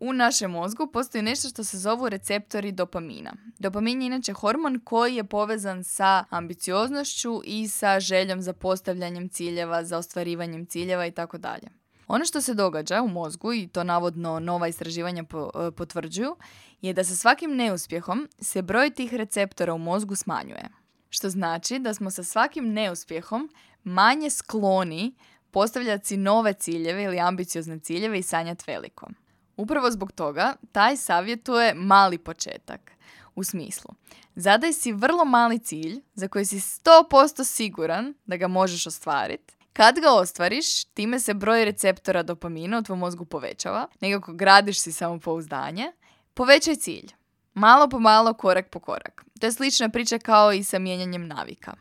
U 0.01 0.13
našem 0.13 0.51
mozgu 0.51 0.87
postoji 0.93 1.23
nešto 1.23 1.49
što 1.49 1.65
se 1.65 1.79
zovu 1.79 2.09
receptori 2.09 2.73
dopamina. 2.73 3.33
Dopamin 3.59 4.03
je 4.03 4.07
inače 4.07 4.33
hormon 4.33 4.81
koji 4.85 5.17
je 5.17 5.25
povezan 5.25 5.85
sa 5.85 6.25
ambicioznošću 6.31 7.41
i 7.45 7.69
sa 7.69 8.01
željom 8.01 8.43
za 8.43 8.53
postavljanjem 8.53 9.29
ciljeva, 9.29 9.85
za 9.85 9.99
ostvarivanjem 9.99 10.67
ciljeva 10.67 11.07
i 11.07 11.11
tako 11.11 11.39
dalje. 11.39 11.69
Ono 12.07 12.25
što 12.25 12.41
se 12.41 12.55
događa 12.55 13.03
u 13.03 13.09
mozgu, 13.09 13.53
i 13.53 13.69
to 13.69 13.85
navodno 13.85 14.41
nova 14.41 14.69
istraživanja 14.69 15.23
e, 15.23 15.71
potvrđuju, 15.71 16.37
je 16.81 16.93
da 16.93 17.05
sa 17.05 17.15
svakim 17.15 17.57
neuspjehom 17.57 18.29
se 18.41 18.63
broj 18.63 18.91
tih 18.91 19.15
receptora 19.15 19.75
u 19.75 19.79
mozgu 19.79 20.15
smanjuje. 20.15 20.69
Što 21.11 21.31
znači 21.31 21.79
da 21.79 21.95
smo 21.95 22.11
sa 22.11 22.25
svakim 22.25 22.73
neuspjehom 22.73 23.51
manje 23.85 24.31
skloni 24.31 25.15
postavljati 25.51 26.17
nove 26.17 26.53
ciljeve 26.53 27.03
ili 27.03 27.21
ambiciozne 27.21 27.79
ciljeve 27.79 28.19
i 28.19 28.23
sanjati 28.23 28.65
veliko. 28.67 29.09
Upravo 29.57 29.91
zbog 29.91 30.13
toga 30.13 30.55
taj 30.73 30.97
savjetuje 30.97 31.75
mali 31.75 32.19
početak. 32.19 32.93
U 33.35 33.45
smislu, 33.45 33.91
zadaj 34.35 34.73
si 34.73 34.93
vrlo 34.93 35.25
mali 35.25 35.59
cilj 35.59 36.01
za 36.15 36.29
koji 36.29 36.45
si 36.45 36.57
100% 36.57 37.45
siguran 37.45 38.15
da 38.27 38.37
ga 38.37 38.49
možeš 38.49 38.87
ostvariti. 38.87 39.55
Kad 39.73 40.01
ga 40.01 40.11
ostvariš, 40.11 40.85
time 40.85 41.21
se 41.21 41.35
broj 41.35 41.65
receptora 41.65 42.23
dopamina 42.23 42.79
u 42.79 42.83
tvom 42.83 42.99
mozgu 42.99 43.25
povećava, 43.25 43.89
nekako 44.01 44.33
gradiš 44.33 44.81
si 44.81 44.93
samopouzdanje, 44.93 45.93
povećaj 46.35 46.77
cilj. 46.77 47.18
Malo 47.59 47.89
po 47.89 47.99
malo, 47.99 48.35
korak 48.35 48.69
po 48.71 48.81
korak. 48.81 49.25
To 49.41 49.47
je 49.47 49.53
slična 49.53 49.89
priča 49.89 50.19
kao 50.19 50.53
i 50.53 50.63
sa 50.63 50.79
mijenjanjem 50.79 51.27
navika. 51.27 51.75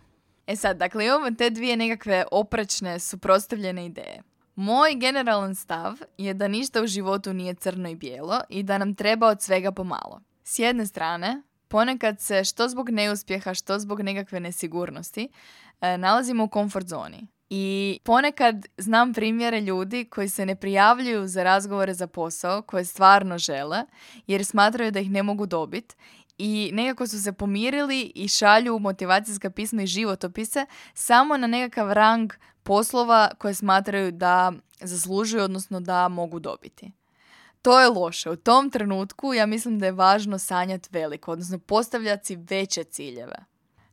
E 0.48 0.56
sad, 0.56 0.78
dakle, 0.78 1.06
imamo 1.06 1.32
te 1.32 1.50
dvije 1.50 1.78
nekakve 1.78 2.26
oprečne, 2.32 3.00
suprotstavljene 3.00 3.86
ideje. 3.86 4.24
Moj 4.56 4.96
generalan 4.96 5.56
stav 5.56 5.94
je 6.18 6.34
da 6.34 6.48
ništa 6.48 6.82
u 6.82 6.88
životu 6.88 7.34
nije 7.34 7.54
crno 7.54 7.90
i 7.90 7.96
bijelo 7.96 8.42
i 8.50 8.64
da 8.64 8.78
nam 8.78 8.96
treba 8.96 9.28
od 9.28 9.42
svega 9.42 9.72
pomalo. 9.72 10.22
S 10.44 10.60
jedne 10.60 10.86
strane, 10.86 11.42
ponekad 11.68 12.22
se 12.22 12.44
što 12.44 12.70
zbog 12.70 12.90
neuspjeha, 12.90 13.54
što 13.54 13.80
zbog 13.80 14.02
nekakve 14.02 14.40
nesigurnosti 14.40 15.30
e, 15.82 15.98
nalazimo 15.98 16.44
u 16.44 16.50
komfort 16.50 16.88
zoni. 16.88 17.28
I 17.50 18.00
ponekad 18.04 18.66
znam 18.78 19.14
primjere 19.14 19.62
ljudi 19.62 20.06
koji 20.06 20.30
se 20.30 20.46
ne 20.46 20.56
prijavljuju 20.56 21.28
za 21.28 21.44
razgovore 21.44 21.94
za 21.94 22.08
posao 22.08 22.62
koje 22.62 22.86
stvarno 22.86 23.38
žele 23.38 23.84
jer 24.28 24.46
smatraju 24.46 24.92
da 24.92 25.00
ih 25.00 25.12
ne 25.12 25.24
mogu 25.24 25.46
dobiti 25.46 25.96
i 26.38 26.70
nekako 26.74 27.08
su 27.08 27.24
se 27.24 27.34
pomirili 27.34 28.12
i 28.16 28.28
šalju 28.28 28.80
motivacijska 28.80 29.50
pisma 29.50 29.82
i 29.84 29.88
životopise 29.88 30.66
samo 30.94 31.38
na 31.38 31.48
nekakav 31.48 31.92
rang 31.92 32.34
poslova 32.64 33.32
koje 33.38 33.54
smatraju 33.54 34.12
da 34.12 34.52
zaslužuju, 34.82 35.44
odnosno 35.44 35.80
da 35.80 36.08
mogu 36.08 36.40
dobiti. 36.40 36.92
To 37.62 37.80
je 37.82 37.88
loše. 37.88 38.30
U 38.30 38.36
tom 38.36 38.70
trenutku 38.70 39.34
ja 39.34 39.46
mislim 39.46 39.80
da 39.80 39.86
je 39.86 39.92
važno 39.92 40.40
sanjati 40.40 40.90
veliko, 40.92 41.32
odnosno 41.32 41.60
postavljati 41.60 42.36
veće 42.36 42.84
ciljeve. 42.84 43.36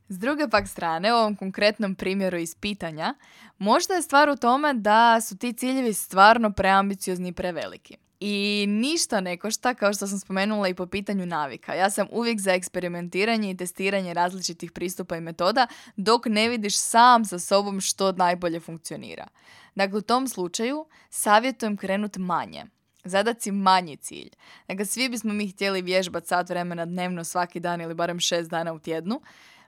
S 0.09 0.19
druge 0.19 0.49
pak 0.49 0.69
strane, 0.69 1.13
u 1.13 1.17
ovom 1.17 1.37
konkretnom 1.37 1.95
primjeru 1.95 2.39
iz 2.39 2.55
pitanja, 2.55 3.15
možda 3.59 3.95
je 3.95 4.03
stvar 4.03 4.29
u 4.29 4.37
tome 4.37 4.75
da 4.75 5.21
su 5.21 5.37
ti 5.37 5.53
ciljevi 5.53 5.95
stvarno 5.95 6.53
preambiciozni 6.53 7.29
i 7.29 7.33
preveliki. 7.33 7.97
I 8.21 8.67
ništa 8.69 9.21
ne 9.21 9.37
košta, 9.37 9.75
kao 9.75 9.93
što 9.93 10.07
sam 10.07 10.19
spomenula 10.19 10.69
i 10.69 10.75
po 10.75 10.87
pitanju 10.87 11.27
navika. 11.27 11.75
Ja 11.75 11.91
sam 11.91 12.07
uvijek 12.11 12.41
za 12.41 12.53
eksperimentiranje 12.53 13.51
i 13.51 13.57
testiranje 13.57 14.15
različitih 14.15 14.73
pristupa 14.73 15.17
i 15.17 15.21
metoda, 15.21 15.67
dok 15.97 16.27
ne 16.27 16.49
vidiš 16.49 16.79
sam 16.79 17.25
sa 17.25 17.39
sobom 17.39 17.81
što 17.81 18.13
najbolje 18.13 18.61
funkcionira. 18.61 19.27
Dakle, 19.75 19.99
u 19.99 20.03
tom 20.03 20.29
slučaju 20.29 20.87
savjetujem 21.11 21.77
krenuti 21.77 22.21
manje. 22.21 22.65
Zadat 23.05 23.41
si 23.43 23.53
manji 23.53 23.97
cilj. 23.97 24.31
Dakle, 24.69 24.85
svi 24.85 25.09
bismo 25.09 25.33
mi 25.33 25.49
htjeli 25.49 25.83
vježbati 25.83 26.27
sat 26.27 26.49
vremena 26.49 26.85
dnevno 26.87 27.25
svaki 27.25 27.61
dan 27.61 27.81
ili 27.81 27.95
barem 27.95 28.21
šest 28.21 28.51
dana 28.51 28.73
u 28.73 28.79
tjednu. 28.79 29.21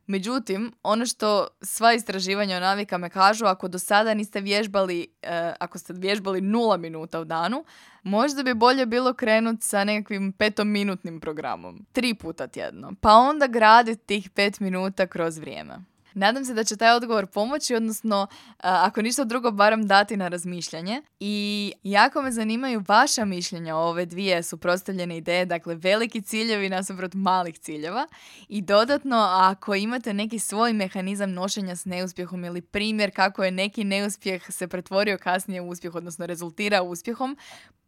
Međutim, 0.06 0.72
ono 0.82 1.06
što 1.06 1.46
sva 1.62 1.92
istraživanja 1.92 2.56
o 2.56 2.60
navikama 2.60 3.08
kažu, 3.08 3.44
ako 3.44 3.68
do 3.68 3.78
sada 3.78 4.14
niste 4.14 4.40
vježbali, 4.40 5.06
eh, 5.22 5.54
ako 5.60 5.78
ste 5.78 5.92
vježbali 5.92 6.40
nula 6.40 6.76
minuta 6.76 7.20
u 7.20 7.24
danu, 7.24 7.64
možda 8.02 8.42
bi 8.42 8.54
bolje 8.54 8.86
bilo 8.86 9.14
krenuti 9.14 9.66
sa 9.66 9.84
nekakvim 9.84 10.32
petominutnim 10.32 11.20
programom. 11.20 11.86
Tri 11.92 12.14
puta 12.14 12.46
tjedno. 12.46 12.92
Pa 13.00 13.12
onda 13.12 13.46
graditi 13.46 14.06
tih 14.06 14.30
pet 14.30 14.60
minuta 14.60 15.06
kroz 15.06 15.38
vrijeme. 15.38 15.95
Nadam 16.18 16.44
se 16.44 16.54
da 16.54 16.64
će 16.64 16.76
taj 16.76 16.92
odgovor 16.92 17.26
pomoći, 17.26 17.74
odnosno 17.74 18.26
ako 18.58 19.02
ništa 19.02 19.24
drugo 19.24 19.50
barem 19.50 19.86
dati 19.86 20.16
na 20.16 20.28
razmišljanje. 20.28 21.02
I 21.20 21.72
jako 21.82 22.22
me 22.22 22.32
zanimaju 22.32 22.84
vaša 22.88 23.24
mišljenja 23.24 23.76
o 23.76 23.88
ove 23.88 24.06
dvije 24.06 24.42
suprotstavljene 24.42 25.16
ideje, 25.16 25.44
dakle 25.44 25.74
veliki 25.74 26.22
ciljevi 26.22 26.68
nasuprot 26.68 27.14
malih 27.14 27.58
ciljeva. 27.58 28.06
I 28.48 28.62
dodatno, 28.62 29.16
ako 29.30 29.74
imate 29.74 30.14
neki 30.14 30.38
svoj 30.38 30.72
mehanizam 30.72 31.32
nošenja 31.32 31.76
s 31.76 31.84
neuspjehom 31.84 32.44
ili 32.44 32.60
primjer 32.60 33.14
kako 33.14 33.44
je 33.44 33.50
neki 33.50 33.84
neuspjeh 33.84 34.42
se 34.48 34.68
pretvorio 34.68 35.18
kasnije 35.18 35.60
u 35.60 35.68
uspjeh, 35.68 35.94
odnosno 35.94 36.26
rezultira 36.26 36.82
uspjehom, 36.82 37.36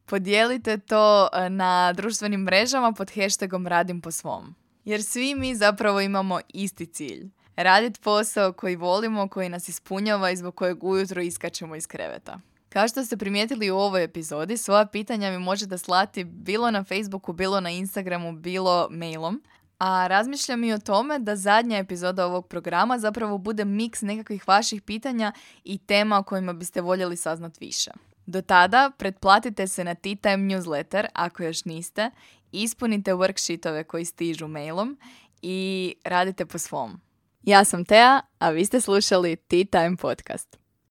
podijelite 0.06 0.78
to 0.78 1.28
na 1.50 1.92
društvenim 1.92 2.40
mrežama 2.40 2.92
pod 2.92 3.10
hashtagom 3.14 3.66
radim 3.66 4.00
po 4.00 4.10
svom. 4.10 4.54
Jer 4.88 5.02
svi 5.02 5.34
mi 5.34 5.54
zapravo 5.54 6.00
imamo 6.00 6.40
isti 6.48 6.86
cilj 6.86 7.28
raditi 7.56 8.00
posao 8.00 8.52
koji 8.52 8.76
volimo, 8.76 9.28
koji 9.28 9.48
nas 9.48 9.68
ispunjava 9.68 10.30
i 10.30 10.36
zbog 10.36 10.54
kojeg 10.54 10.84
ujutro 10.84 11.22
iskačemo 11.22 11.76
iz 11.76 11.86
kreveta. 11.86 12.40
Kao 12.68 12.88
što 12.88 13.04
ste 13.04 13.16
primijetili 13.16 13.70
u 13.70 13.76
ovoj 13.76 14.04
epizodi, 14.04 14.56
svoja 14.56 14.86
pitanja 14.86 15.30
mi 15.30 15.38
možete 15.38 15.78
slati 15.78 16.24
bilo 16.24 16.70
na 16.70 16.84
Facebooku, 16.84 17.32
bilo 17.32 17.60
na 17.60 17.70
Instagramu, 17.70 18.32
bilo 18.32 18.88
mailom. 18.90 19.42
A 19.78 20.06
razmišljam 20.06 20.64
i 20.64 20.72
o 20.72 20.78
tome 20.78 21.18
da 21.18 21.36
zadnja 21.36 21.78
epizoda 21.78 22.26
ovog 22.26 22.46
programa 22.46 22.98
zapravo 22.98 23.38
bude 23.38 23.64
miks 23.64 24.02
nekakvih 24.02 24.48
vaših 24.48 24.82
pitanja 24.82 25.32
i 25.64 25.78
tema 25.78 26.18
o 26.18 26.22
kojima 26.22 26.52
biste 26.52 26.80
voljeli 26.80 27.16
saznat 27.16 27.60
više. 27.60 27.90
Do 28.28 28.42
tada 28.42 28.90
pretplatite 28.98 29.66
se 29.66 29.84
na 29.84 29.94
Tea 29.94 30.16
Time 30.16 30.36
newsletter 30.36 31.06
ako 31.12 31.42
još 31.42 31.64
niste, 31.64 32.10
ispunite 32.52 33.14
worksheetove 33.14 33.84
koji 33.84 34.04
stižu 34.04 34.48
mailom 34.48 34.98
i 35.42 35.94
radite 36.04 36.46
po 36.46 36.58
svom. 36.58 37.00
Ja 37.42 37.64
sam 37.64 37.84
Tea, 37.84 38.20
a 38.38 38.50
vi 38.50 38.64
ste 38.64 38.80
slušali 38.80 39.36
Tea 39.36 39.64
Time 39.70 39.96
podcast. 39.96 40.58